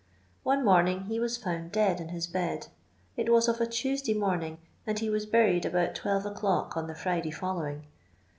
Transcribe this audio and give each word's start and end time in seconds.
One 0.41 0.65
mottling 0.65 1.01
he 1.03 1.19
was 1.19 1.37
found 1.37 1.71
dead 1.71 1.99
in 2.01 2.09
his 2.09 2.25
bed; 2.25 2.69
it 3.15 3.27
vu 3.27 3.35
of 3.37 3.61
a 3.61 3.67
Tuesday 3.67 4.15
morning, 4.15 4.57
and 4.87 4.97
he 4.97 5.11
was 5.11 5.27
buried 5.27 5.61
shout 5.63 5.93
12 5.93 6.25
o'clock 6.25 6.75
on 6.75 6.87
the 6.87 6.95
Friday 6.95 7.29
following. 7.29 7.85